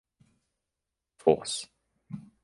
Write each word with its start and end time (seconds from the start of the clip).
Force. 1.19 1.69